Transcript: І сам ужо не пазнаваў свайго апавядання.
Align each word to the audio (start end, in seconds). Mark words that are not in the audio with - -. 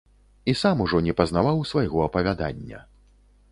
І 0.45 0.55
сам 0.61 0.81
ужо 0.85 1.01
не 1.09 1.13
пазнаваў 1.19 1.61
свайго 1.73 1.97
апавядання. 2.07 2.83